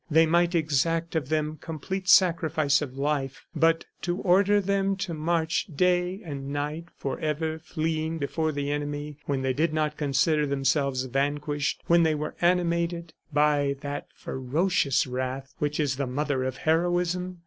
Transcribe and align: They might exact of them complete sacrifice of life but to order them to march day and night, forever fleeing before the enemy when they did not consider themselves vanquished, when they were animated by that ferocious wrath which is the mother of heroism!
They 0.09 0.25
might 0.25 0.55
exact 0.55 1.15
of 1.15 1.29
them 1.29 1.57
complete 1.61 2.09
sacrifice 2.09 2.81
of 2.81 2.97
life 2.97 3.45
but 3.55 3.85
to 4.01 4.17
order 4.21 4.59
them 4.59 4.95
to 4.95 5.13
march 5.13 5.67
day 5.75 6.21
and 6.25 6.47
night, 6.51 6.85
forever 6.97 7.59
fleeing 7.59 8.17
before 8.17 8.51
the 8.51 8.71
enemy 8.71 9.19
when 9.27 9.43
they 9.43 9.53
did 9.53 9.75
not 9.75 9.97
consider 9.97 10.47
themselves 10.47 11.03
vanquished, 11.03 11.83
when 11.85 12.01
they 12.01 12.15
were 12.15 12.35
animated 12.41 13.13
by 13.31 13.75
that 13.81 14.07
ferocious 14.15 15.05
wrath 15.05 15.53
which 15.59 15.79
is 15.79 15.97
the 15.97 16.07
mother 16.07 16.45
of 16.45 16.57
heroism! 16.57 17.37